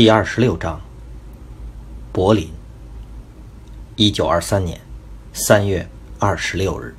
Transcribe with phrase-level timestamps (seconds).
[0.00, 0.80] 第二十六章，
[2.10, 2.48] 柏林，
[3.96, 4.80] 一九二三年
[5.34, 5.86] 三月
[6.18, 6.94] 二十六日。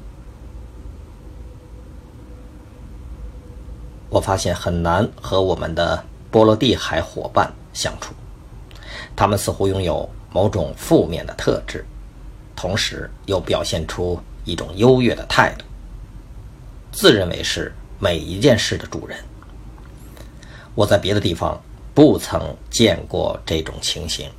[4.07, 8.13] 我发现很难和我们的波罗的海伙伴相处，
[9.15, 11.83] 他们似乎拥有某种负面的特质，
[12.55, 15.65] 同时又表现出一种优越的态度，
[16.91, 19.17] 自认为是每一件事的主人。
[20.75, 21.59] 我在别的地方。
[21.94, 24.30] 不曾见过这种情形。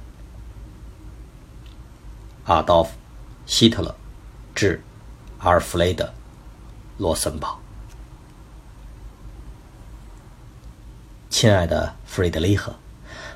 [2.44, 2.90] 阿道夫·
[3.46, 3.94] 希特勒
[4.54, 4.82] 致
[5.38, 6.04] 阿尔弗雷德·
[6.98, 7.58] 罗森堡。
[11.28, 12.74] 亲爱的弗瑞德里赫，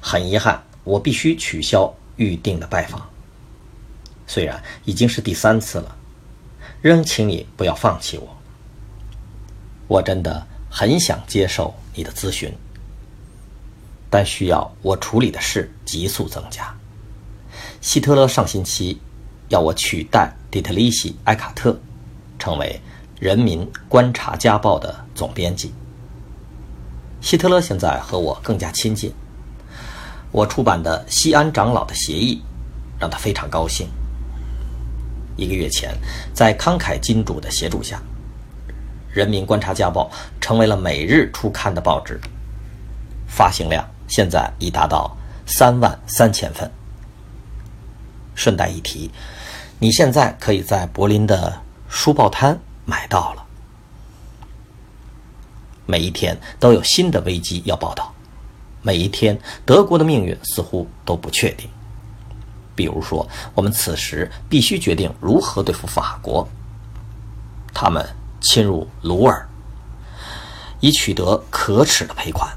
[0.00, 3.08] 很遗憾，我必须取消预定的拜访。
[4.27, 5.97] 虽然已经是第三次了，
[6.83, 8.36] 仍请你不要放弃我。
[9.89, 12.53] 我真的很想接受你的咨询。
[14.08, 16.74] 但需要我处理的事急速增加。
[17.80, 19.00] 希特勒上星期
[19.48, 21.78] 要我取代迪特里希·埃卡特，
[22.38, 22.80] 成为
[23.22, 25.72] 《人民观察家报》的总编辑。
[27.20, 29.12] 希特勒现在和我更加亲近。
[30.32, 32.36] 我出版的《西安长老的协议》
[33.00, 33.88] 让他非常高兴。
[35.36, 35.96] 一个月前，
[36.32, 37.96] 在慷慨金主的协助下，
[39.12, 42.20] 《人民观察家报》成为了每日出刊的报纸，
[43.27, 43.86] 发行量。
[44.08, 46.70] 现在已达到三万三千份。
[48.34, 49.11] 顺带一提，
[49.78, 53.45] 你现在可以在柏林的书报摊买到了。
[55.86, 58.12] 每一天都有新的危机要报道，
[58.83, 61.70] 每一天德国的命运似乎都不确定。
[62.74, 66.46] 比如说，我们此时必须决定如何对付法国。
[67.72, 68.06] 他们
[68.40, 69.48] 侵入鲁尔，
[70.80, 72.55] 以取得可耻的赔款。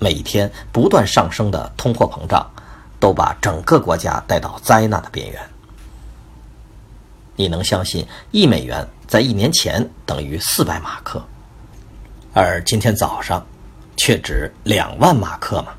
[0.00, 2.50] 每天不断上升的通货膨胀，
[2.98, 5.40] 都把整个国家带到灾难的边缘。
[7.36, 11.22] 你能相信一美元在一年前等于四百马克，
[12.32, 13.46] 而今天早上
[13.96, 15.74] 却值两万马克吗？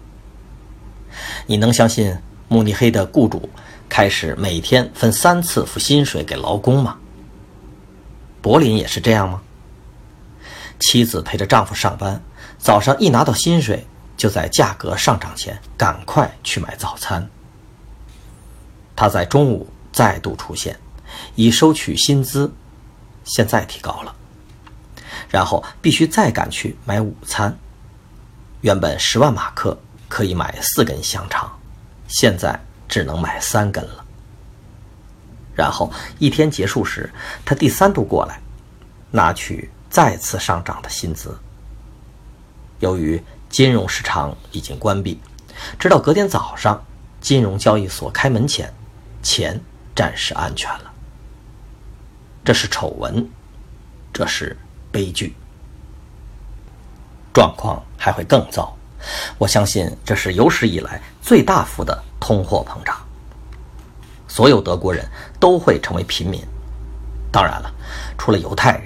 [1.47, 2.15] 你能相信
[2.47, 3.49] 慕尼黑的雇主
[3.89, 6.97] 开始每天分三次付薪水给劳工吗？
[8.41, 9.41] 柏林也是这样吗？
[10.79, 12.21] 妻子陪着丈夫上班，
[12.57, 13.87] 早上一拿到薪水。
[14.21, 17.27] 就在价格上涨前，赶快去买早餐。
[18.95, 20.79] 他在中午再度出现，
[21.33, 22.53] 已收取薪资，
[23.23, 24.15] 现在提高了。
[25.27, 27.57] 然后必须再赶去买午餐。
[28.61, 29.75] 原本十万马克
[30.07, 31.51] 可以买四根香肠，
[32.07, 34.05] 现在只能买三根了。
[35.55, 37.11] 然后一天结束时，
[37.43, 38.39] 他第三度过来，
[39.09, 41.35] 拿取再次上涨的薪资。
[42.81, 43.19] 由于。
[43.51, 45.19] 金融市场已经关闭，
[45.77, 46.81] 直到隔天早上，
[47.19, 48.73] 金融交易所开门前，
[49.21, 49.59] 钱
[49.93, 50.91] 暂时安全了。
[52.45, 53.29] 这是丑闻，
[54.13, 54.57] 这是
[54.89, 55.35] 悲剧，
[57.33, 58.73] 状况还会更糟。
[59.37, 62.95] 我相信这是有史以来最大幅的通货膨胀，
[64.29, 65.05] 所有德国人
[65.41, 66.41] 都会成为平民。
[67.33, 67.69] 当然了，
[68.17, 68.83] 除了犹太人，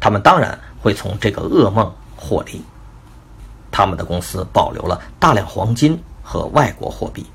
[0.00, 2.62] 他们当然会从这个噩梦获利。
[3.70, 7.26] 他们的公司保留了大量黄金和外国货币。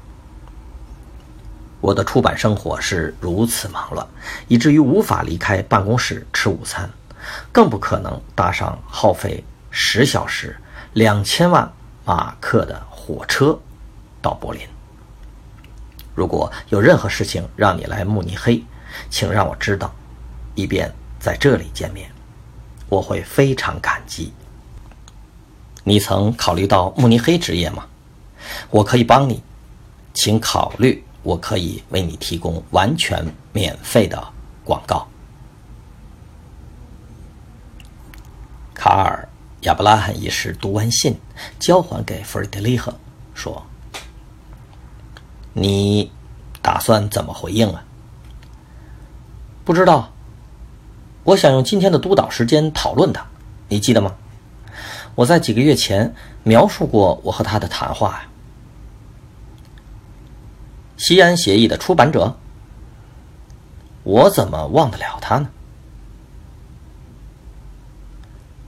[1.82, 4.08] 我的出版生活是如此忙乱，
[4.48, 6.90] 以至于无法离开办公室吃午餐，
[7.52, 10.58] 更不可能搭上耗费十小时、
[10.94, 11.70] 两千万
[12.06, 13.60] 马克的火车
[14.22, 14.62] 到柏林。
[16.16, 18.64] 如果有任何事情让你来慕尼黑，
[19.10, 19.94] 请让我知道，
[20.56, 20.90] 以便
[21.20, 22.10] 在这里见面，
[22.88, 24.32] 我会非常感激。
[25.84, 27.86] 你曾考虑到慕尼黑职业吗？
[28.70, 29.42] 我可以帮你，
[30.14, 34.22] 请考虑，我可以为你提供完全免费的
[34.64, 35.08] 广告。
[38.74, 39.28] 卡尔·
[39.66, 41.18] 亚伯拉罕一世读完信，
[41.60, 42.94] 交还给弗里德里赫，
[43.34, 43.66] 说
[45.54, 46.12] ：“你
[46.62, 47.84] 打算怎么回应啊？”
[49.64, 50.10] 不知道。
[51.26, 53.26] 我想用今天的督导时间讨论他，
[53.70, 54.14] 你记得吗？
[55.16, 56.14] 我在几个月前
[56.44, 58.24] 描述过我和他的谈话。
[60.98, 62.38] 西安协议的出版者，
[64.04, 65.50] 我怎么忘得了他呢？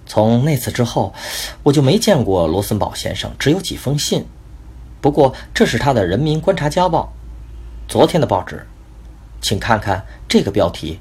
[0.06, 1.14] 从那次之后，
[1.64, 4.26] 我就没见过罗森堡先生，只有几封信。
[5.02, 7.14] 不过这是他的《人民观察家报》，
[7.92, 8.66] 昨天的报纸，
[9.42, 11.00] 请看看这个标题：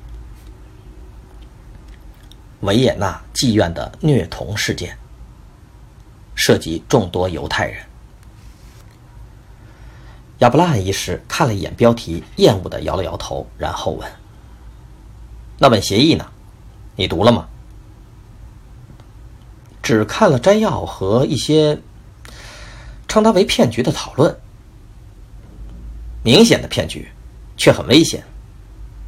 [2.60, 4.96] 维也纳妓院的虐童事件，
[6.46, 7.82] 涉及众多犹太人。
[10.40, 14.06] 亚伯拉罕医师看了一眼标题，厌恶的摇了摇头，然后问
[15.56, 16.26] ：“那本协议呢？
[16.96, 17.48] 你读了吗？”
[19.82, 21.80] 只看了摘要和一些
[23.08, 24.38] 称它为骗局的讨论，
[26.22, 27.08] 明显的骗局，
[27.56, 28.22] 却很危险。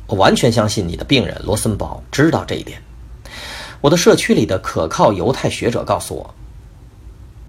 [0.06, 2.82] 我完全相信你的病人罗森堡知道这一点。
[3.82, 6.34] 我的社区里的可靠犹太学者告诉我，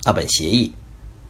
[0.08, 0.74] 那本协议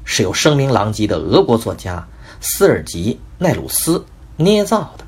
[0.04, 2.08] 是由声名狼藉的俄国作家
[2.40, 5.04] 斯尔吉·奈鲁斯捏造的。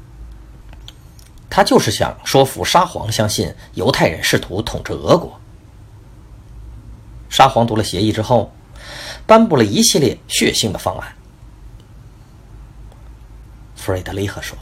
[1.52, 5.40] 他就是想说服沙皇相信犹太人试图统治俄国。
[7.30, 8.52] 沙皇读了协议之后，
[9.28, 11.14] 颁布了一系列血腥的方案。
[13.76, 14.58] 弗瑞德里赫说：“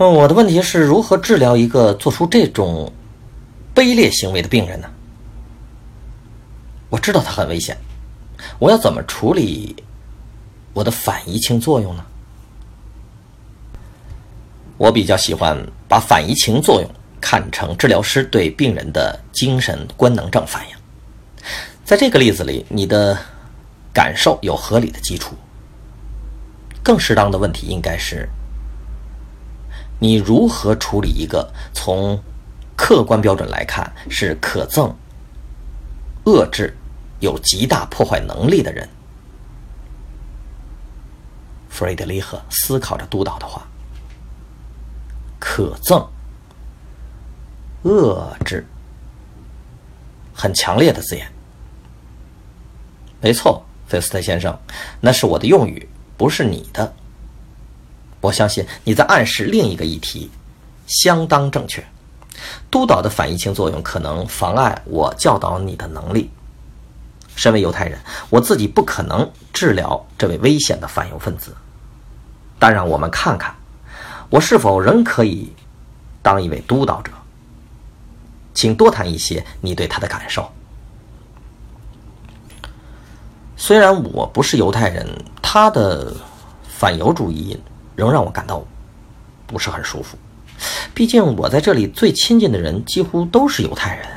[0.00, 2.90] 嗯，我的问题是如何治疗一个做出这种
[3.74, 4.88] 卑劣行为的病人呢？
[6.94, 7.76] 我知道他很危险，
[8.60, 9.74] 我要怎么处理
[10.72, 12.04] 我的反移情作用呢？
[14.76, 15.58] 我比较喜欢
[15.88, 16.88] 把反移情作用。”
[17.20, 20.76] 看成治疗师对病人的精神官能症反应，
[21.82, 23.18] 在这个例子里，你的
[23.94, 25.34] 感受有合理的基础。
[26.82, 28.28] 更适当的问题应该是：
[29.98, 32.22] 你如何处理一个从
[32.76, 34.92] 客观标准来看是可憎、
[36.26, 36.76] 遏制、
[37.24, 38.88] 有极大破坏能力的人？
[41.68, 43.66] 弗瑞德里赫思考着督导的话：
[45.40, 46.06] 可憎。
[47.82, 48.66] 遏制，
[50.32, 51.30] 很强烈的字眼。
[53.20, 54.58] 没错，费斯特先生，
[55.00, 55.86] 那是我的用语，
[56.16, 56.94] 不是你的。
[58.22, 60.30] 我相信你在暗示另一个议题，
[60.86, 61.84] 相当正确。
[62.70, 66.30] 督导的反移情作用可能妨碍我教导你的能力。
[67.44, 67.98] 身为犹太人，
[68.30, 71.54] 我自己不可能治疗这位危险的反犹分子。
[72.58, 73.54] 但让我们看看，
[74.30, 75.52] 我是否仍可以
[76.22, 77.12] 当一位督导者。
[78.54, 80.50] 请多谈一些你对他的感受。
[83.58, 85.06] 虽然我不是犹太人，
[85.42, 86.16] 他的
[86.66, 87.60] 反犹主义
[87.94, 88.64] 仍让我感到
[89.46, 90.16] 不是很舒服。
[90.94, 94.08] 毕竟我在这里最亲近的人几乎都是犹太人，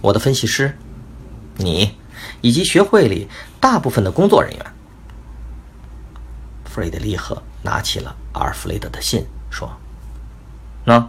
[0.00, 0.72] 我的分析师，
[1.56, 1.96] 你，
[2.40, 3.28] 以及学会里
[3.60, 4.66] 大部分的工作人员。
[6.64, 9.70] 弗雷德利赫拿起了阿尔弗雷德的信，说
[10.84, 11.08] ：“那。”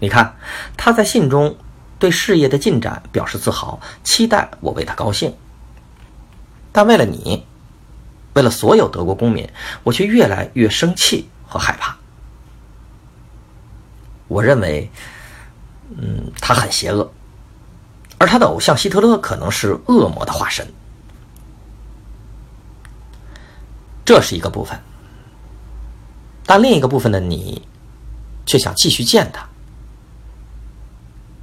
[0.00, 0.36] 你看，
[0.76, 1.56] 他在信中
[1.98, 5.34] 对事业的进展表示自豪，期待我为他高兴。
[6.70, 7.44] 但为了你，
[8.34, 9.50] 为了所有德国公民，
[9.82, 11.96] 我却越来越生气和害怕。
[14.28, 14.88] 我认为，
[15.96, 17.12] 嗯，他很邪恶，
[18.18, 20.66] 而他的偶像希特勒可能是恶魔的化身。
[24.04, 24.80] 这是一个部分，
[26.44, 27.66] 但另一个部分的你，
[28.46, 29.46] 却想继续见他。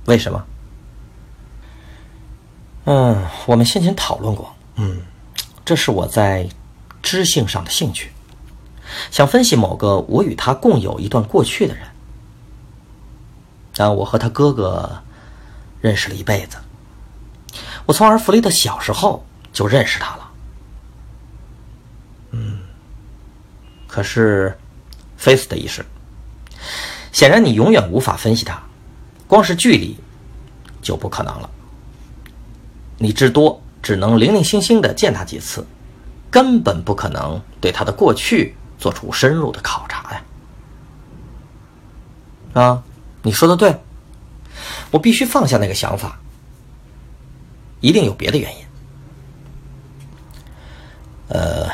[0.06, 0.46] 为什么？
[2.86, 4.54] 嗯，我们先前讨论过。
[4.76, 5.02] 嗯，
[5.64, 6.50] 这是我在
[7.02, 8.12] 知性上的兴趣，
[9.12, 11.88] 想分析某个我与他共有一段过去的人。
[13.76, 15.04] 但我和他哥哥
[15.82, 16.58] 认识了一辈子，
[17.86, 20.32] 我从而弗雷德小时候就认识他了。
[22.32, 22.60] 嗯，
[23.88, 24.58] 可是，
[25.18, 25.86] 菲斯的意思，
[27.12, 28.62] 显然你永远无法分析他。
[29.28, 29.98] 光是距离
[30.82, 31.50] 就不可能了，
[32.98, 35.66] 你至多只能零零星星的见他几次，
[36.30, 40.22] 根本不可能对他的过去做出深入的考察呀！
[42.62, 42.84] 啊，
[43.24, 43.76] 你说的对，
[44.92, 46.20] 我必须放下那个想法，
[47.86, 48.66] 一定有别的原因。
[51.28, 51.70] 呃，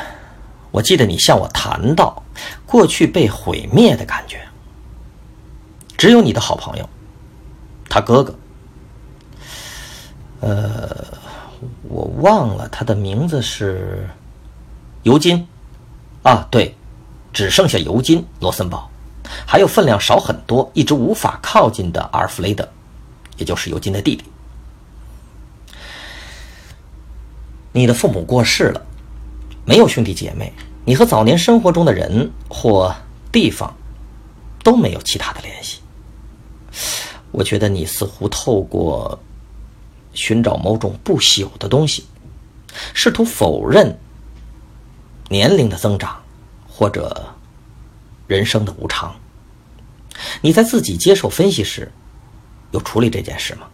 [0.70, 2.22] 我记得你向我谈到
[2.66, 4.46] 过去被毁灭的感觉，
[5.96, 6.86] 只有你的好朋友。
[7.88, 8.38] 他哥哥，
[10.40, 10.94] 呃，
[11.88, 14.06] 我忘了他的名字是
[15.04, 15.46] 尤金，
[16.22, 16.74] 啊，对，
[17.32, 18.90] 只剩下尤金罗森堡。
[19.46, 22.68] 还有分量少很多、一直无法靠近的阿尔弗雷德，
[23.38, 24.24] 也就是尤金的弟弟。
[27.72, 28.86] 你的父母过世了，
[29.64, 30.52] 没有兄弟姐妹，
[30.84, 32.94] 你和早年生活中的人或
[33.30, 33.74] 地方
[34.62, 35.80] 都没有其他的联系。
[37.30, 39.18] 我觉得你似乎透过
[40.12, 42.04] 寻找某种不朽的东西，
[42.92, 43.98] 试图否认
[45.30, 46.22] 年龄的增长
[46.68, 47.34] 或者
[48.26, 49.14] 人生的无常。
[50.42, 51.90] 你在自己接受分析时，
[52.72, 53.66] 有处理这件事吗？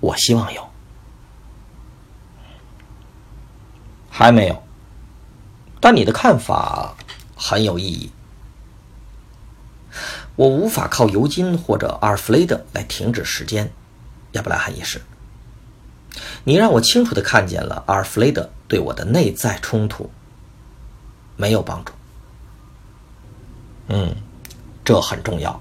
[0.00, 0.69] 我希望有。
[4.20, 4.62] 还没有，
[5.80, 6.94] 但你的看法
[7.34, 8.12] 很有意义。
[10.36, 13.72] 我无法靠尤金或者阿尔弗雷德来停止时间，
[14.32, 15.00] 亚伯拉罕一世。
[16.44, 20.10] 你让我清楚的看见了阿尔弗雷德对我的内在冲突
[21.38, 21.94] 没有帮助。
[23.88, 24.14] 嗯，
[24.84, 25.58] 这很重要，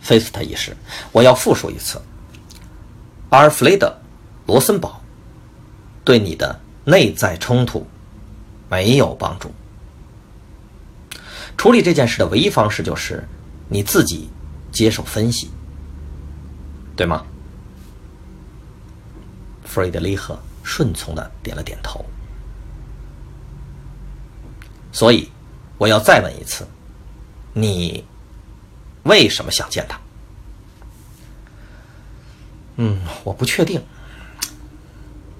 [0.00, 0.76] 菲斯特一世。
[1.10, 2.00] 我要复述一次：
[3.30, 3.88] 阿尔弗雷德·
[4.46, 5.02] 罗森堡
[6.04, 6.60] 对你的。
[6.84, 7.86] 内在冲突
[8.68, 9.52] 没有帮助。
[11.56, 13.22] 处理这件事的唯一方式就是
[13.68, 14.30] 你自己
[14.72, 15.50] 接受分析，
[16.96, 17.24] 对吗？
[19.64, 22.04] 弗瑞德里赫顺从的点了点头。
[24.90, 25.30] 所以，
[25.78, 26.66] 我要再问一次：
[27.52, 28.04] 你
[29.04, 30.00] 为什么想见他？
[32.76, 33.80] 嗯，我不确定。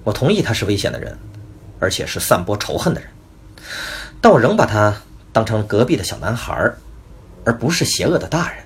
[0.03, 1.17] 我同意他是危险的人。
[1.81, 3.09] 而且是散播仇恨的人，
[4.21, 4.95] 但我仍把他
[5.33, 6.71] 当成隔壁的小男孩，
[7.43, 8.63] 而不是邪恶的大人。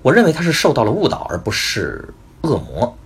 [0.00, 2.08] 我认为他是受到了误导，而不是
[2.40, 2.96] 恶魔。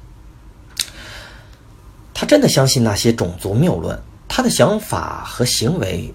[2.15, 6.15] 他真的相信那些种族谬论，他的想法和行为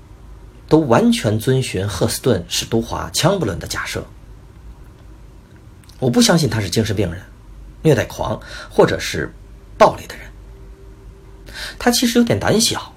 [0.70, 4.02] 都完全遵循赫斯顿、史都华、枪布伦的假设。
[6.00, 7.22] 我不相信他是精神病人、
[7.82, 8.40] 虐待狂
[8.70, 9.30] 或者是
[9.78, 10.29] 暴力的人。
[11.78, 12.94] 他其实有点胆小，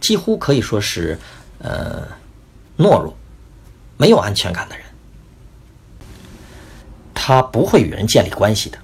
[0.00, 1.18] 几乎可以说是，
[1.58, 2.06] 呃，
[2.78, 3.16] 懦弱、
[3.96, 4.84] 没有安全感的人。
[7.14, 8.78] 他不会与人建立关系的，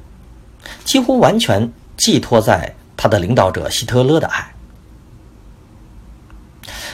[0.84, 4.54] 几乎完全寄托在他的领导者希特勒的爱。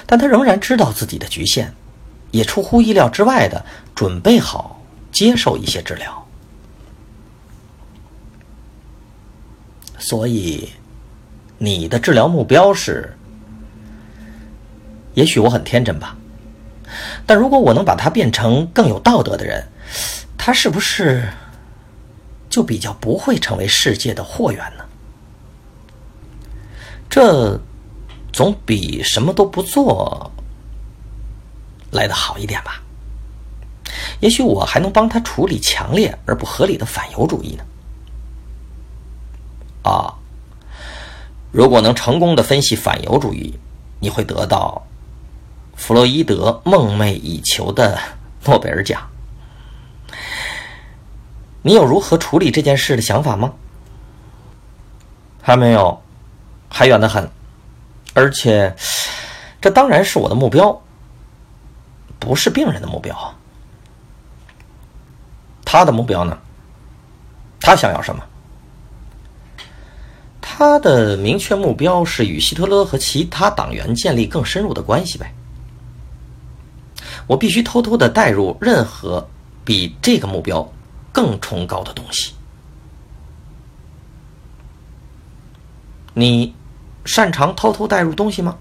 [0.07, 1.73] 但他仍然知道自己的局限，
[2.31, 4.81] 也出乎意料之外的准备好
[5.11, 6.27] 接受一些治疗，
[9.99, 10.69] 所以。
[11.63, 13.17] 你的治疗目标是？
[15.15, 16.17] 也许我很天真吧，
[17.25, 19.65] 但如果我能把他变成更有道德的人，
[20.37, 21.23] 他是不是
[22.51, 24.85] 就比较不会成为世界的祸源呢？
[27.09, 27.61] 这
[28.33, 30.33] 总比什么都不做
[31.93, 32.83] 来的好一点吧？
[34.19, 37.65] 也许我还能帮他处理强烈而不合理的反犹主义呢。
[39.85, 40.19] 啊。
[41.53, 43.55] 如果能成功的分析反犹主义，
[44.01, 44.83] 你会得到
[45.77, 47.99] 弗洛伊德梦寐以求的
[48.45, 49.07] 诺贝尔奖。
[51.61, 53.53] 你有如何处理这件事的想法吗？
[55.43, 56.03] 还没有，
[56.71, 57.31] 还远得很。
[58.15, 58.75] 而且，
[59.61, 60.81] 这当然是我的目标，
[62.19, 63.35] 不是病人的目标。
[65.65, 66.39] 他的目标呢？
[67.61, 68.25] 他想要什么？
[70.55, 75.33] 他的明确目标是与希特勒和其他党员建立更深入的关系呗。
[77.27, 79.27] 我必须偷偷的带入任何
[79.65, 80.71] 比这个目标
[81.11, 82.35] 更崇高的东西。
[86.13, 86.55] 你
[87.07, 88.59] 擅长偷偷带入东西吗？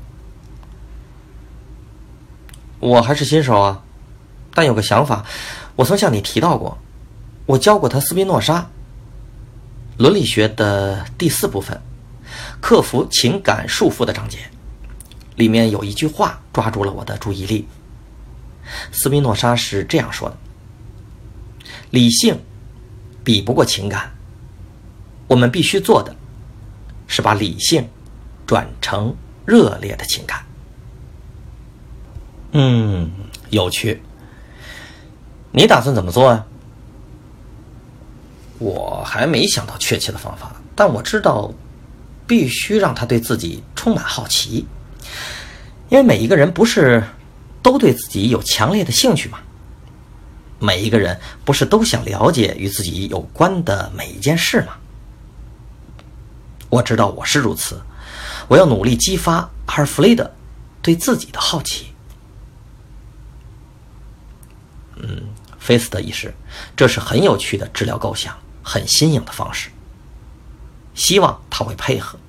[2.79, 3.83] 我还是新手啊，
[4.53, 5.25] 但有个想法，
[5.75, 6.77] 我曾向你提到过，
[7.45, 8.65] 我教过他斯宾诺莎
[10.01, 11.79] 伦理学的第四部分。
[12.60, 14.39] 克服情感束缚的章节，
[15.36, 17.67] 里面有一句话抓住了我的注意力。
[18.91, 20.38] 斯宾诺莎是这样说的
[21.91, 22.39] ：“理性
[23.24, 24.12] 比不过情感，
[25.27, 26.15] 我们必须做的，
[27.05, 27.88] 是把理性
[28.48, 29.15] 转成
[29.46, 30.43] 热烈的情感。”
[32.53, 33.12] 嗯，
[33.51, 34.01] 有趣。
[35.51, 36.48] 你打算怎么做啊？
[38.62, 41.51] 我还没想到确切的方法，但我知道。
[42.27, 44.65] 必须让他对自己充满好奇，
[45.89, 47.03] 因为每一个人不是
[47.62, 49.39] 都对自己有强烈的兴趣吗？
[50.58, 54.77] 每一个人不是都想了解与自己有关的每一件事吗？
[56.70, 57.82] 我知道我是如此，
[58.48, 60.32] 我要努力激发阿尔弗雷德
[60.82, 61.88] 对自己的好奇。
[64.96, 65.24] 嗯，
[65.60, 66.34] 菲斯特医师，
[66.77, 69.70] 这是很有趣的治疗构想，很新颖的方式。
[70.94, 72.20] 希望他会配合，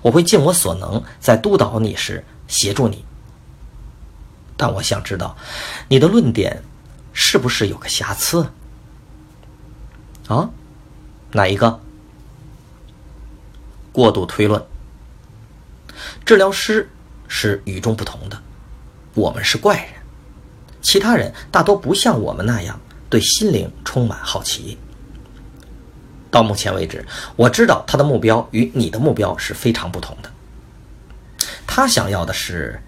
[0.00, 3.04] 我会尽我所能，在督导你时协助你。
[4.56, 5.36] 但我想知道，
[5.88, 6.62] 你的论点
[7.12, 8.50] 是不是有个瑕疵？
[10.28, 10.48] 啊，
[11.32, 11.80] 哪一个？
[13.92, 14.64] 过度推论。
[16.24, 16.88] 治疗师
[17.28, 18.40] 是与众不同的，
[19.14, 19.88] 我们是怪人，
[20.80, 22.80] 其他人大多不像我们那样
[23.10, 24.78] 对心灵充满好奇。
[26.30, 27.04] 到目前为止，
[27.36, 30.30] 我知道他的目标与你的目标是非常不同的。
[31.66, 32.80] 他想要的是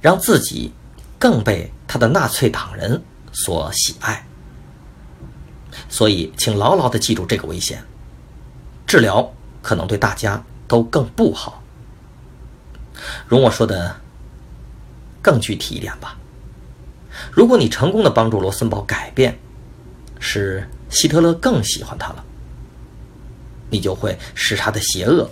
[0.00, 0.72] 让自己
[1.18, 3.02] 更被他的纳粹党人
[3.32, 4.24] 所喜爱。
[5.88, 7.82] 所以，请牢牢地记住这个危险：
[8.86, 11.62] 治疗可能对大家都更不好。
[13.26, 13.96] 容我说的
[15.20, 16.16] 更具体一点吧。
[17.30, 19.38] 如果你成功的帮助罗森堡改变，
[20.18, 22.24] 使希特勒更喜欢他了。
[23.72, 25.28] 你就会使他的邪恶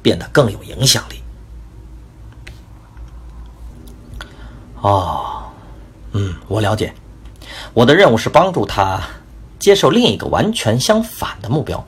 [0.00, 1.20] 变得更有影响力。
[4.80, 5.50] 哦，
[6.12, 6.94] 嗯，我了解。
[7.74, 9.02] 我的任务是帮助他
[9.58, 11.84] 接受另一个完全相反的目标，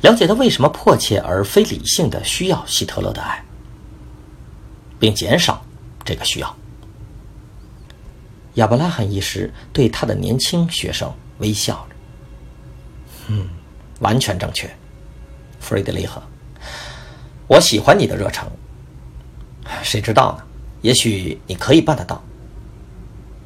[0.00, 3.44] 了解他为什么迫切而非理性的需要希特勒的爱，
[4.98, 5.62] 并减少
[6.06, 6.56] 这个需要。
[8.54, 11.96] 亚伯拉罕医师对他的年轻学生微笑着。
[13.28, 13.46] 嗯，
[14.00, 14.74] 完全正确。
[15.66, 16.22] 弗瑞德里赫，
[17.48, 18.48] 我喜欢你的热诚。
[19.82, 20.44] 谁知道呢？
[20.80, 22.22] 也许你可以办得到。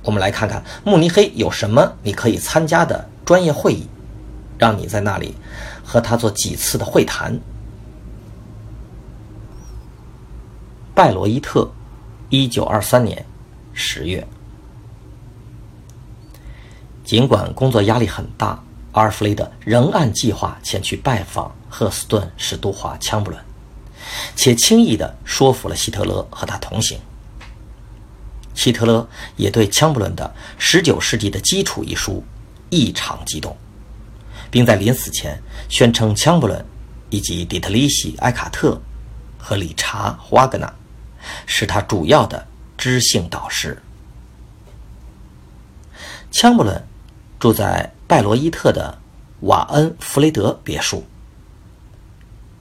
[0.03, 3.89] 我们来看看慕尼黑有什么你可以参加的专业会议，
[4.59, 5.35] 让你在那里
[5.83, 7.41] 和他做几次的会谈。
[10.95, 11.71] 拜罗伊特，
[12.29, 13.25] 一九二三年
[13.73, 14.29] 十月。
[17.03, 18.63] 尽管工作压力很大。
[18.93, 23.43] 阿尔弗雷德仍按计划前去拜访赫斯顿史都华枪布伦，
[24.37, 26.99] 且轻易地说服了希特勒和他同行。
[28.53, 32.23] 希特勒也对枪布伦的《十九世纪的基础》一书
[32.69, 33.57] 异常激动，
[34.51, 36.63] 并在临死前宣称枪布伦
[37.09, 38.79] 以及底特里希·埃卡特
[39.39, 40.71] 和理查·华格纳
[41.47, 43.81] 是他主要的知性导师。
[46.33, 46.85] 枪布伦
[47.39, 47.91] 住在。
[48.11, 48.99] 拜罗伊特的
[49.43, 51.05] 瓦恩弗雷德别墅，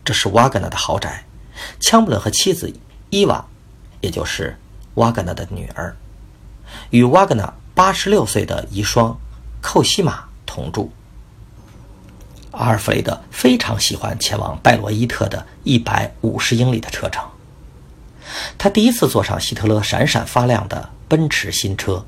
[0.10, 1.24] 这是瓦格纳的豪宅。
[1.80, 2.74] 枪布伦和妻子
[3.12, 3.46] 伊娃，
[4.02, 4.58] 也就是
[4.96, 5.96] 瓦格纳的女儿，
[6.90, 9.16] 与瓦格纳八十六岁的遗孀
[9.62, 10.92] 寇西玛同住。
[12.50, 17.24] 阿尔弗雷德非常喜欢前往拜罗伊特的一百五十英里的车程。
[18.58, 22.04] 他第一次坐上希特勒闪闪发亮的奔驰新车。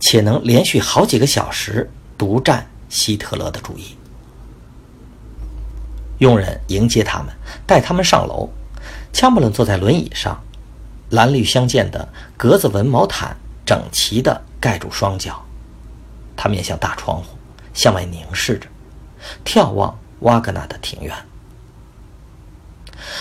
[0.00, 3.96] 且能连续好几个小时独占希特勒的注意。
[6.18, 7.28] 佣人迎接他们，
[7.66, 8.48] 带他们上楼。
[9.12, 10.38] 枪布伦坐在轮椅上，
[11.10, 15.42] 蓝绿相间的格子纹毛毯整齐地盖住双脚。
[16.36, 17.36] 他面向大窗户，
[17.72, 18.68] 向外凝视着，
[19.44, 21.14] 眺望瓦格纳的庭院。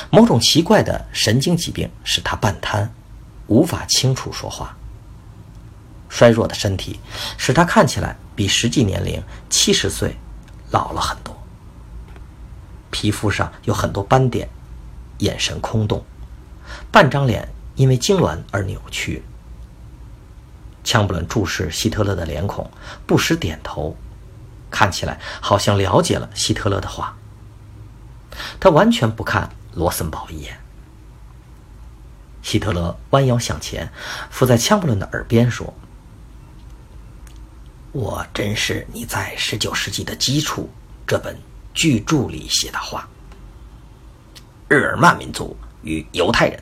[0.10, 2.92] 某种奇怪的神经疾病使他半瘫，
[3.48, 4.76] 无法清楚说话。
[6.10, 7.00] 衰弱的身体
[7.38, 10.16] 使他看起来比实际年龄七十岁
[10.72, 11.27] 老了很多。
[13.00, 14.50] 皮肤上有很多斑点，
[15.20, 16.04] 眼神空洞，
[16.92, 19.22] 半张脸因为痉挛而扭曲。
[20.84, 22.72] 枪布伦注视希特勒的脸孔，
[23.06, 23.96] 不时点头，
[24.72, 27.16] 看起来好像了解了希特勒的话。
[28.60, 30.60] 他完全不看罗森堡一眼。
[32.42, 33.92] 希特勒弯腰向前，
[34.32, 35.72] 伏在枪布伦的耳边说。
[37.92, 40.68] 我真是你在十九世纪的基础
[41.06, 41.38] 这本
[41.78, 43.08] 巨著里写的话。
[44.68, 46.62] 日耳曼民族与犹太人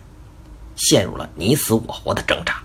[0.76, 2.62] 陷入了你死我活的挣扎，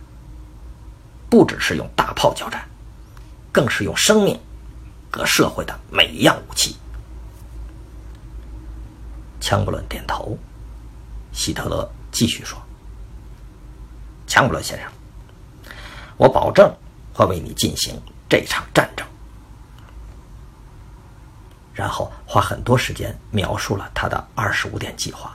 [1.31, 2.69] 不只是用大炮交战，
[3.53, 4.37] 更是用生命
[5.13, 6.77] 和社会的每一样武器。
[9.41, 10.37] 枪布伦点头，
[11.33, 12.61] 希特勒继续说
[14.27, 14.91] ：“枪布伦先生，
[16.17, 16.69] 我保证
[17.15, 17.95] 会为你进行。”
[18.29, 19.07] 这场战争，
[21.81, 25.35] 然后花很多时间描述了他的二十五点计划，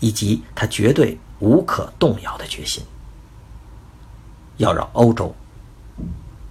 [0.00, 2.84] 以及他绝对无可动摇的决心，
[4.58, 5.34] 要让欧洲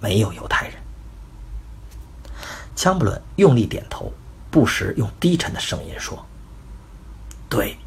[0.00, 0.74] 没有犹太人。
[2.74, 4.12] 枪布伦用力点头，
[4.50, 6.26] 不时用低沉的声音说
[7.48, 7.78] ：“对，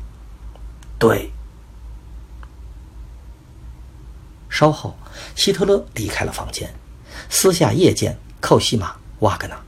[0.98, 1.30] 对。”
[4.50, 4.96] 稍后，
[5.36, 6.74] 希特勒离开了房间。
[7.30, 9.62] 私下夜见寇西玛·瓦格纳，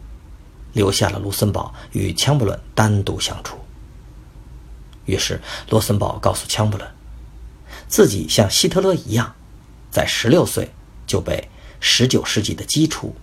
[0.74, 3.58] 留下了卢森堡与枪布伦单独相处。
[5.06, 6.90] 于是，罗森堡告诉枪布伦，
[7.88, 9.36] 自己像希特勒一样，
[9.92, 10.72] 在十六岁
[11.06, 13.16] 就被十九世纪的基础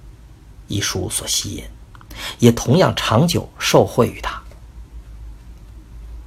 [0.69, 1.65] 一书所吸引，
[2.39, 4.41] 也同样长久受惠于他。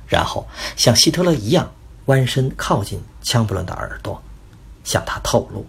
[0.07, 1.71] 然后，像希特勒一样
[2.05, 4.21] 弯身靠近枪布伦的耳朵，
[4.83, 5.65] 向他透露：“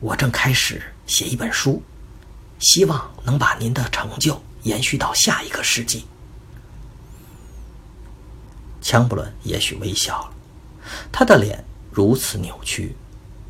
[0.00, 1.82] 我正开始写一本书，
[2.58, 6.06] 希望能把您的成就延续到下一个世纪。”
[8.80, 10.30] 枪布伦也许微笑了，
[11.10, 12.94] 他的脸如此扭曲，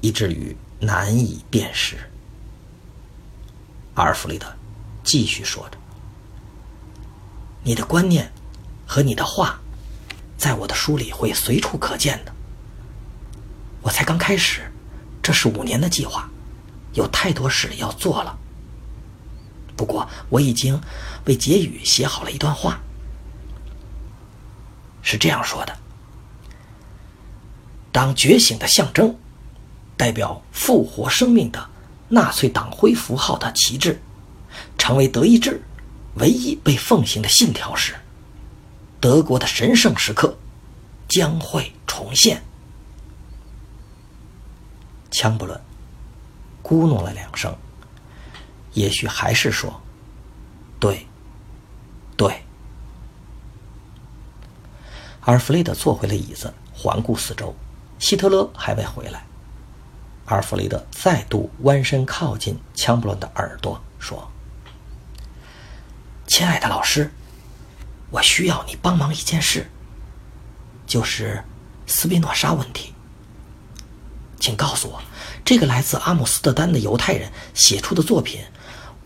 [0.01, 1.97] 以至于难以辨识。
[3.95, 4.47] 阿尔弗雷德
[5.05, 5.79] 继续说着
[7.63, 8.33] ：“你的观念
[8.87, 9.61] 和你的话，
[10.39, 12.33] 在我的书里会随处可见的。
[13.83, 14.73] 我才刚开始，
[15.23, 16.31] 这是五年的计划，
[16.95, 18.39] 有太多事要做了。
[19.77, 20.81] 不过我已经
[21.27, 22.81] 为结语写好了一段话。”
[25.03, 25.77] 是这样说的：
[27.93, 29.17] 当觉醒的象征，
[29.97, 31.69] 代表复活生命的
[32.09, 34.01] 纳粹党徽符号的旗帜，
[34.77, 35.63] 成为德意志
[36.17, 37.95] 唯一被奉行的信条时，
[39.01, 40.37] 德国的神圣时刻
[41.09, 42.43] 将会重现。
[45.13, 45.61] 枪不伦
[46.65, 47.57] 咕哝了两声，
[48.77, 49.81] 也许还是说
[50.79, 51.07] ：“对，
[52.15, 52.43] 对。”
[55.25, 57.57] 阿尔弗雷德坐回了椅子，环顾四周。
[57.99, 59.25] 希特勒还未回来。
[60.27, 64.31] 阿尔弗雷德再度弯身靠近枪布伦的耳朵，说
[66.29, 67.11] ：“亲爱的老师，
[68.11, 69.71] 我需要你帮忙一件事，
[70.87, 71.43] 就是
[71.87, 72.93] 斯宾诺莎问题。
[74.39, 75.01] 请告诉我，
[75.47, 78.45] 这个来自阿姆斯特丹的犹太人写出的作品，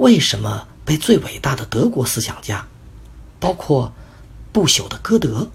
[0.01, 2.67] 为什么被最伟大的德国思想家，
[3.39, 3.93] 包括
[4.51, 5.51] 不朽的歌德？”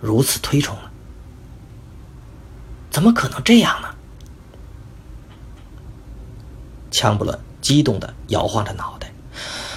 [0.00, 0.90] 如此推崇呢，
[2.88, 3.88] 怎么可能这样呢？
[6.92, 9.12] 枪布伦激动的摇晃着脑袋，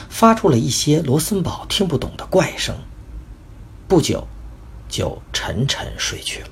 [0.10, 2.76] 发出了一些罗森堡听不懂的怪声。
[3.88, 4.28] 不久，
[4.88, 6.50] 就沉沉睡去了。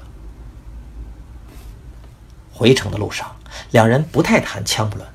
[2.51, 3.36] 回程的路上，
[3.69, 5.08] 两人不太谈枪布伦，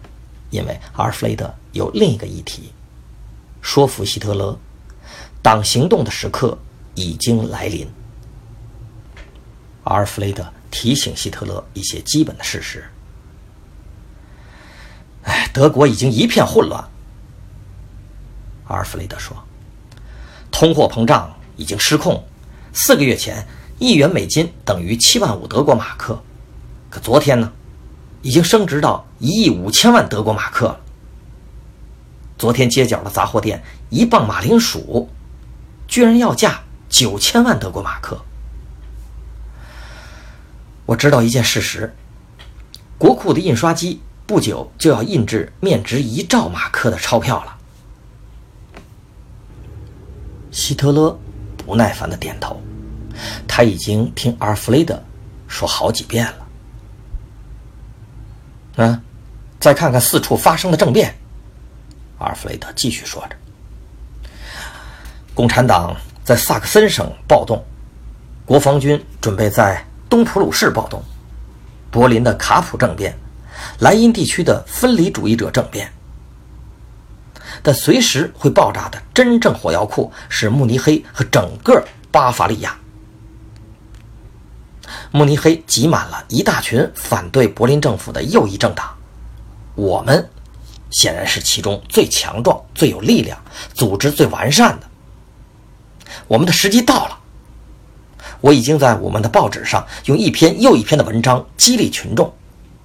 [0.50, 2.72] 因为阿尔弗雷德有另一个议题：
[3.60, 4.58] 说服希特勒，
[5.42, 6.58] 党行动的时刻
[6.94, 7.88] 已经来临。
[9.84, 12.84] 阿尔弗雷德提醒希特勒一些基本的事实。
[15.22, 16.82] 哎，德国已经一片混乱。
[18.66, 19.36] 阿尔弗雷德说
[20.50, 22.22] ：“通货膨胀已经失控。
[22.72, 23.46] 四个月前，
[23.78, 26.22] 一元美金等于七万五德国马克，
[26.88, 27.52] 可昨天呢，
[28.22, 30.80] 已经升值到一亿五千万德国马克了。
[32.38, 35.08] 昨天街角的杂货店，一磅马铃薯
[35.86, 38.20] 居然要价九千万德国马克。”
[40.86, 41.94] 我知道一件事实：
[42.98, 47.56] 国库的印刷机不久就要印制面值一兆马克的钞票了。
[50.50, 51.16] 希特勒
[51.56, 52.60] 不耐烦的点头，
[53.46, 55.00] 他已经听阿尔弗雷德
[55.46, 56.46] 说好几遍了。
[58.82, 58.98] 嗯，
[59.60, 61.14] 再看看四处发生的政变，
[62.16, 63.36] 阿尔弗雷德继续说着
[65.36, 67.62] ：“共产党在萨克森省暴动，
[68.46, 71.00] 国防军准备在。”东普鲁士暴动，
[71.90, 73.16] 柏林的卡普政变，
[73.80, 75.92] 莱茵地区的分离主义者政变。
[77.62, 82.76] 但随时会爆炸的真正火药库是慕尼黑和整个巴伐利亚。
[85.10, 88.96] 慕尼黑挤满了一大群反对柏林政府的右翼政党，
[89.74, 90.30] 我们
[90.90, 93.38] 显然是其中最强壮、最有力量、
[93.74, 94.86] 组织最完善的。
[96.26, 97.18] 我们的时机到了。
[98.40, 102.32] 我已经在我们的报纸上用一篇又一篇的文章激励群众，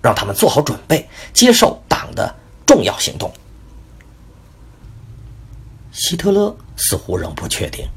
[0.01, 3.33] 让他们做好准备，接受党的重要行动。
[5.93, 7.87] 希特勒似乎仍不确定，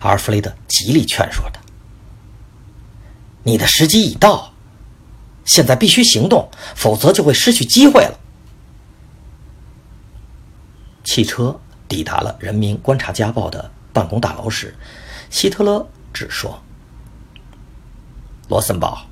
[0.00, 1.58] 阿尔弗雷德极力劝说他
[3.44, 4.52] ：“你的时机已到，
[5.44, 8.18] 现在必须行动，否则就会失去机会了。”
[11.04, 14.74] 汽车抵达了《人民观察家报》的办公大楼时，
[15.30, 15.86] 希特勒。
[16.14, 16.62] 只说
[18.48, 19.06] ：“罗森堡，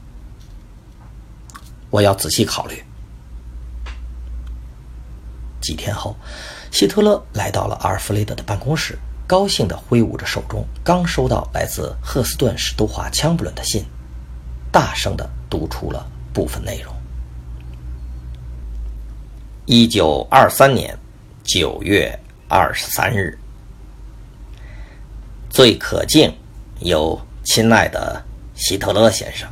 [1.89, 2.85] 我要仔细考虑。”
[5.63, 6.15] 几天后，
[6.71, 13.83] 希特勒来到了阿尔弗雷德的办公室，高兴地挥舞着手中刚收到来自赫斯顿史都华枪布伦的信，
[14.73, 16.95] 大声地读出了部分内容。
[19.67, 20.97] 一九二三年
[21.45, 23.39] 九月二十三日，
[25.49, 26.33] 最可敬
[26.81, 28.23] 有亲爱的
[28.55, 29.49] 希特勒先生，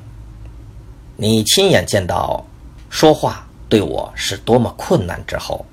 [1.16, 2.44] 你亲眼见到
[2.90, 5.64] 说话对我是多么困难之后，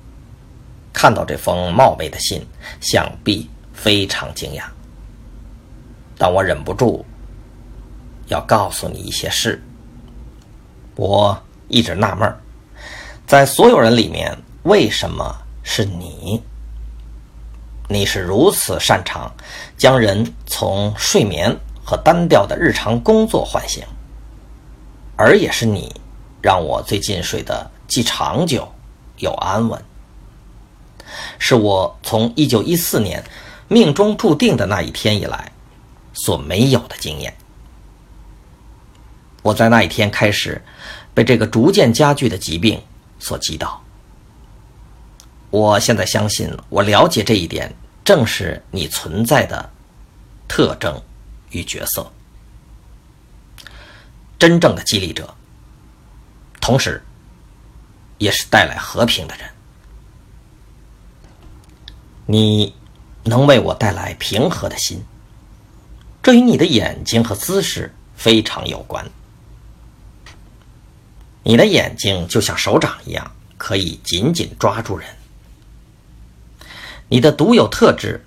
[0.92, 2.44] 看到这封冒昧的信，
[2.80, 4.62] 想必非常惊讶。
[6.18, 7.04] 但我忍不住
[8.26, 9.62] 要告诉你一些事。
[10.94, 12.34] 我一直纳闷，
[13.26, 16.42] 在所有人里面，为什么是你？
[17.88, 19.32] 你是如此擅长
[19.76, 23.84] 将人从睡眠和单调的日常工作唤醒，
[25.16, 25.94] 而也是你
[26.42, 28.68] 让我最近睡得既长久
[29.18, 29.80] 又安稳。
[31.38, 33.24] 是我从一九一四年
[33.68, 35.52] 命中注定的那一天以来。
[36.18, 37.36] 所没有的经验。
[39.46, 40.60] 我在那一天开始
[41.14, 42.82] 被这个逐渐加剧的疾病
[43.20, 43.80] 所击倒。
[45.50, 47.72] 我现在相信，我了解这一点，
[48.04, 49.70] 正是你存在的
[50.48, 51.00] 特征
[51.50, 52.10] 与角色。
[54.36, 55.32] 真正的激励者，
[56.60, 57.00] 同时
[58.18, 59.48] 也是带来和平的人。
[62.26, 62.74] 你
[63.22, 65.04] 能为我带来平和的心。
[66.20, 69.08] 这与你的眼睛和姿势非常有关。
[71.48, 75.08] 你的眼睛就像手掌一样，可以紧紧抓住人。
[77.06, 78.20] 你的独有特质，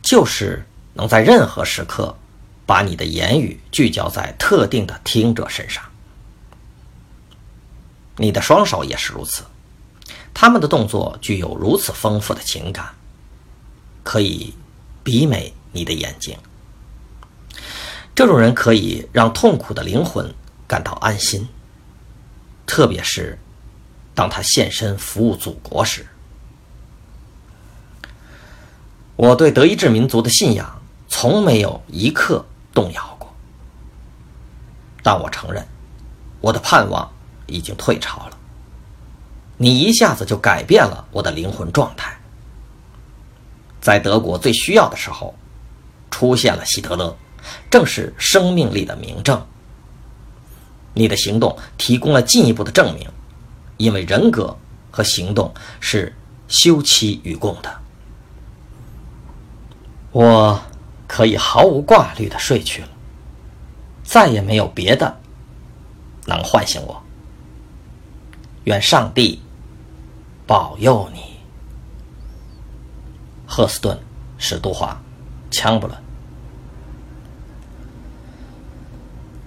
[0.00, 2.16] 就是能在任何时刻，
[2.64, 5.82] 把你的言语聚焦在特定的听者身上。
[8.16, 9.42] 你的双手也是如此，
[10.32, 12.94] 他们的动作具有如此丰富的情感，
[14.04, 14.54] 可以
[15.04, 16.38] 媲美你的眼睛。
[18.14, 20.32] 这种人可以让痛苦的灵魂
[20.68, 21.48] 感到安心，
[22.66, 23.38] 特别是
[24.14, 26.04] 当他献身服务祖国时。
[29.14, 33.34] 我对德意志民族的信仰从没有一刻动摇过，
[35.02, 35.66] 但我承认，
[36.40, 37.10] 我的盼望
[37.46, 38.36] 已经退潮了。
[39.56, 42.14] 你一下子就改变了我的灵魂状态，
[43.80, 45.34] 在德国最需要的时候，
[46.10, 47.16] 出现了希特勒。
[47.70, 49.46] 正是生命力的明证。
[50.98, 53.06] 你的行动提供了进一步的证明，
[53.76, 54.56] 因为人格
[54.90, 56.16] 和行动是
[56.48, 57.70] 休戚与共的。
[60.10, 60.58] 我
[61.06, 62.88] 可以毫无挂虑的睡去了，
[64.02, 65.20] 再也没有别的
[66.24, 67.02] 能唤醒我。
[68.64, 69.42] 愿上帝
[70.46, 71.20] 保佑你，
[73.46, 73.94] 赫斯顿·
[74.38, 74.98] 史都华·
[75.54, 75.98] 枪不伦。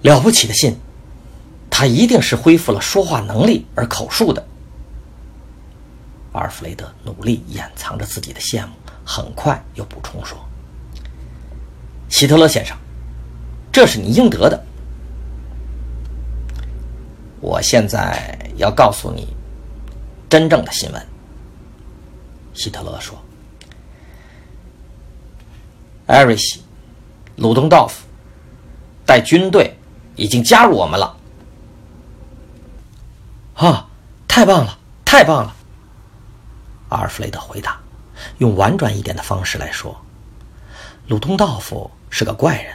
[0.03, 0.77] 了不起的信，
[1.69, 4.45] 他一定是恢复了说话能力而口述的。
[6.33, 8.73] 阿尔弗雷德努力掩藏着自己的羡慕，
[9.05, 10.37] 很快又补充说
[12.09, 12.77] ：“希特勒先生，
[13.71, 14.63] 这是你应得的。
[17.39, 19.27] 我现在要告诉你
[20.29, 21.07] 真正的新闻。”
[22.53, 23.17] 希特勒说
[26.07, 26.59] ：“艾瑞希·
[27.37, 28.05] 鲁登道夫
[29.05, 29.73] 带军队。”
[30.15, 31.15] 已经加入我们了，
[33.59, 33.85] 啊，
[34.25, 35.53] 太棒了，太棒了！
[36.87, 37.77] 阿尔弗雷德回答，
[38.37, 39.99] 用婉转一点的方式来说
[41.07, 42.73] ：“鲁东道夫是个怪人，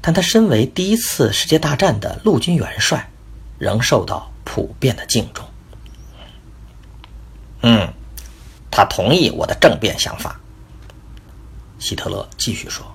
[0.00, 3.10] 但他身为第一次世界大战的陆军元帅，
[3.58, 5.44] 仍受到普遍的敬重。”
[7.62, 7.92] 嗯，
[8.70, 10.38] 他同意我的政变想法。
[11.80, 12.86] 希特勒继续说：“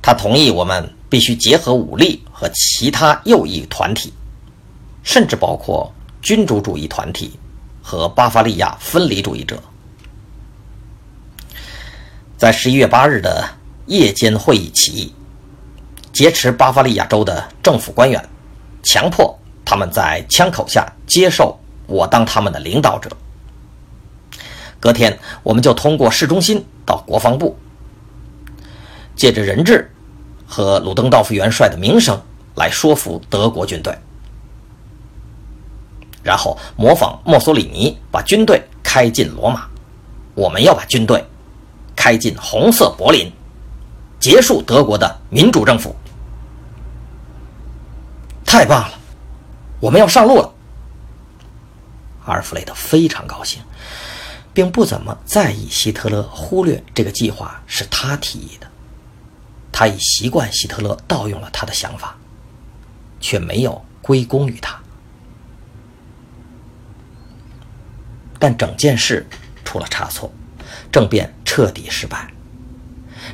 [0.00, 4.12] 他同意我们。”必须结合武力和其他右翼团体，
[5.04, 5.93] 甚至包括
[6.24, 7.38] 君主主义团体
[7.82, 9.62] 和巴伐利亚分离主义者，
[12.38, 13.46] 在十一月八日的
[13.84, 15.14] 夜间会议起义，
[16.14, 18.26] 劫持巴伐利亚州的政府官员，
[18.82, 23.10] 强迫他们在枪口下接受我当他们的领导者。
[24.80, 27.54] 隔天，我们就通过市中心到国防部，
[29.14, 29.90] 借着人质。
[30.46, 32.18] 和鲁登道夫元帅的名声
[32.54, 33.94] 来说服德国军队，
[36.24, 39.68] 然后模仿墨索里尼把军队开进罗马，
[40.34, 41.24] 我们要把军队
[41.94, 43.30] 开进红色柏林，
[44.18, 45.94] 结束德国的民主政府。
[48.44, 48.98] 太棒了，
[49.80, 50.50] 我们要上路了。
[52.24, 53.60] 阿尔弗雷德非常高兴，
[54.54, 58.66] 并不怎么在意希特勒忽略这个计划是他提议的。
[59.70, 62.16] 他已习惯希特勒盗用了他的想法，
[63.20, 64.80] 却没有归功于他。
[68.38, 69.26] 但整件事
[69.64, 70.32] 出了差错，
[70.90, 72.28] 政变彻底失败。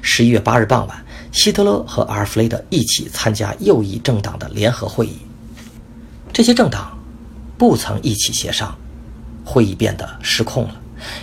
[0.03, 5.19] 十一月八日傍晚，希特勒和阿尔弗雷德一起参加右翼政党的联合会议。
[6.33, 6.97] 这些政党
[7.59, 8.77] 不曾一起协商，
[9.45, 10.81] 会议变得失控了，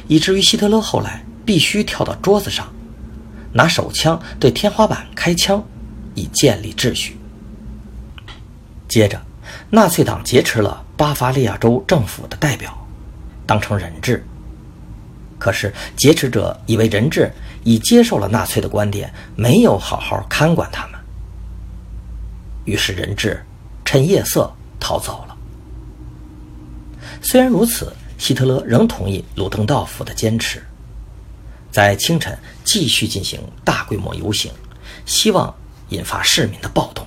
[0.08, 2.68] 以至于希特勒后来必须跳到桌子上，
[3.54, 5.64] 拿手枪对天花板开枪，
[6.14, 7.18] 以建立秩序。
[8.88, 9.22] 接着，
[9.70, 12.87] 纳粹党劫持了巴伐利亚州政府的代表，
[13.48, 14.24] 当成人质。
[15.40, 17.32] 可是劫持者以为人质
[17.64, 21.00] 已接受了纳粹的观点，没有好好看管他们，
[22.66, 23.44] 于是人质
[23.86, 25.38] 趁夜色逃走了。
[27.22, 30.62] 虽然如此，希特勒仍同意鲁登道夫的坚持，
[31.72, 34.52] 在清晨继续进行大规模游行，
[35.06, 35.54] 希望
[35.90, 37.06] 引发市民的暴动。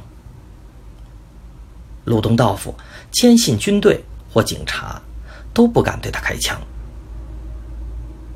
[2.05, 2.75] 鲁登道夫
[3.11, 5.03] 坚信军队或警察
[5.53, 6.61] 都不敢对他开枪。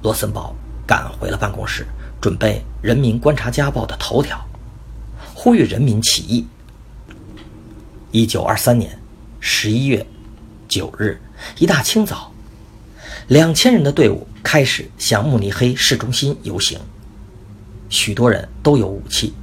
[0.03, 0.55] 罗森堡
[0.87, 1.87] 赶回了办公室，
[2.21, 4.39] 准备《人民观察家报》的头条，
[5.35, 6.47] 呼吁人民起义。
[8.11, 8.99] 一九二三年
[9.41, 10.07] 十一月
[10.69, 11.21] 九日
[11.59, 12.31] 一大清早，
[13.29, 16.79] 两千人的队伍开始向慕尼黑市中心游行，
[17.89, 19.35] 许多人都有武器，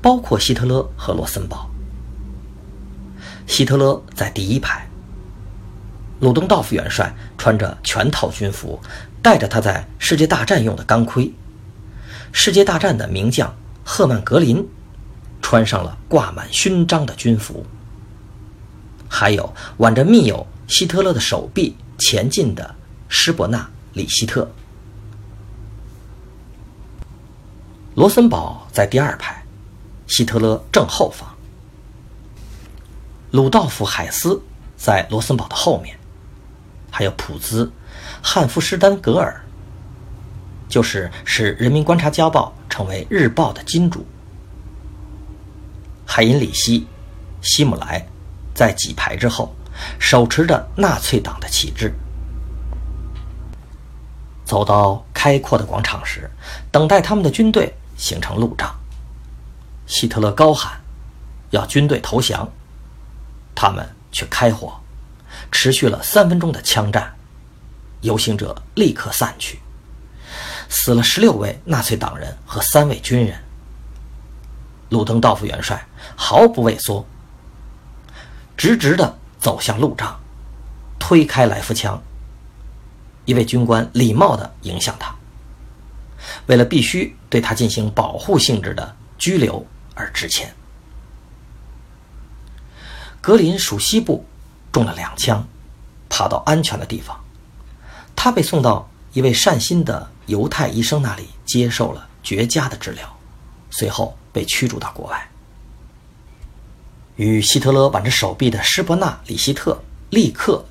[0.00, 1.68] 包括希特勒和罗森堡。
[3.46, 4.88] 希特勒在第一排，
[6.20, 8.80] 鲁登道夫元帅穿着全套军服。
[9.24, 11.32] 带着他在世界大战用的钢盔，
[12.30, 14.68] 世界大战的名将赫曼·格林
[15.40, 17.64] 穿上了挂满勋章的军服，
[19.08, 22.74] 还有挽着密友希特勒的手臂前进的
[23.08, 23.60] 施伯纳·
[23.94, 24.46] 里希特。
[27.94, 29.42] 罗森堡在第二排，
[30.06, 31.26] 希特勒正后方。
[33.30, 34.38] 鲁道夫·海斯
[34.76, 35.96] 在罗森堡的后面，
[36.94, 37.68] 还有普兹。
[38.22, 39.44] 汉弗施丹格尔，
[40.68, 44.06] 就是使《人民观察家报》成为日报的金主。
[46.06, 46.80] 海因里希·
[47.42, 48.06] 希姆莱
[48.54, 49.52] 在几排之后，
[49.98, 51.92] 手持着纳粹党的旗帜，
[54.44, 56.30] 走到开阔的广场时，
[56.70, 58.72] 等待他们的军队形成路障。
[59.86, 60.80] 希特勒高喊
[61.50, 62.48] ：“要军队投降！”
[63.56, 64.72] 他们却开火，
[65.50, 67.14] 持续了三分钟的枪战。
[68.00, 69.58] 游行者立刻散去，
[70.68, 73.42] 死了十六位纳粹党人和三位军人。
[74.90, 77.04] 路登道夫元帅毫不畏缩，
[78.56, 80.20] 直直地走向路障，
[80.98, 82.00] 推开来福枪。
[83.24, 85.16] 一位军官礼貌地迎向他，
[86.46, 90.54] 为了必须对他进行保护性质的拘留而致歉。
[93.22, 94.26] 格林属西部，
[94.74, 95.46] 中了两枪，
[96.08, 97.16] 爬到安全的地方。
[98.16, 103.16] 他被送到一位善心的犹太医生那里，接受了绝佳的治疗，
[103.70, 105.30] 随后被驱逐到国外。
[107.14, 110.64] 与希特勒挽着手臂的施伯纳·里希特立刻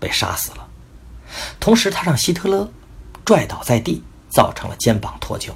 [0.00, 0.66] 被杀死了，
[1.60, 2.70] 同时他让希特勒
[3.26, 5.50] 拽倒在地，造成了肩膀脱臼。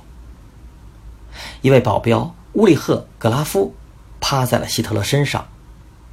[1.62, 3.74] 一位保镖乌利赫·格拉夫
[4.20, 5.48] 趴在了希特勒身上，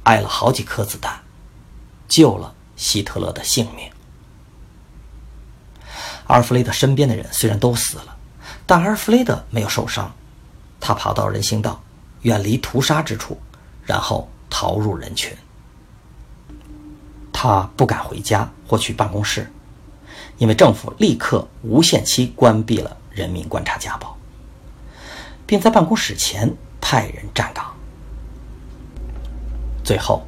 [0.04, 1.20] 挨了好几颗子弹，
[2.08, 3.90] 救了希特勒的性命。
[6.26, 8.16] 阿尔弗雷德身边的人虽然都死了，
[8.66, 10.12] 但阿尔弗雷德没有受伤。
[10.80, 11.80] 他跑到人行道，
[12.22, 13.38] 远离屠杀之处，
[13.84, 15.36] 然后逃入人群。
[17.32, 19.50] 他不敢回家或去办公室，
[20.38, 24.16] 因为政府立刻无限期关闭了《人民观察家报》，
[25.46, 27.74] 并在办公室前派人站岗。
[29.84, 30.26] 最后，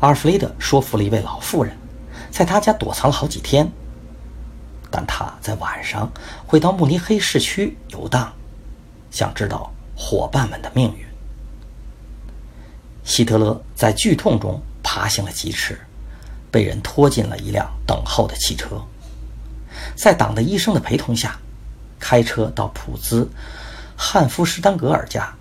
[0.00, 1.76] 阿尔弗雷德说服了一位老妇人，
[2.30, 3.70] 在他家躲藏了好几天。
[4.90, 6.10] 但他在晚上
[6.46, 8.32] 会到慕尼黑市区游荡，
[9.10, 11.04] 想知道伙伴们的命运。
[13.02, 15.78] 希特勒在剧痛中爬行了几尺，
[16.50, 18.80] 被人拖进了一辆等候的汽车，
[19.94, 21.38] 在党的医生的陪同下，
[21.98, 23.28] 开车到普兹
[23.96, 25.34] 汉夫施丹格尔家，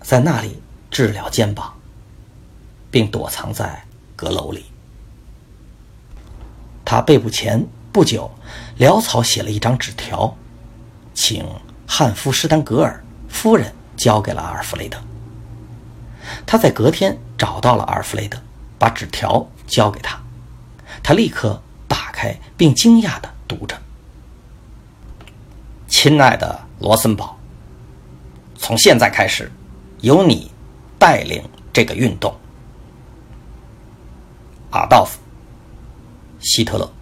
[0.00, 1.74] 在那里治疗肩膀，
[2.90, 3.84] 并躲藏在
[4.16, 4.64] 阁楼里。
[6.84, 7.66] 他被捕前。
[7.92, 8.30] 不久，
[8.78, 10.32] 潦草写了一张纸条，
[11.12, 11.44] 请
[11.88, 14.96] 汉夫施丹格尔夫人交给了阿尔弗雷德。
[16.46, 18.40] 他在隔天找到了阿尔弗雷德，
[18.78, 20.16] 把纸条交给他。
[21.02, 23.76] 他立刻打开，并惊讶地读着
[25.88, 27.36] ：“亲爱的罗森堡，
[28.56, 29.50] 从现在开始，
[30.00, 30.48] 由你
[30.96, 32.32] 带领这个运动。”
[34.70, 35.18] 阿道夫·
[36.40, 36.99] 希特勒。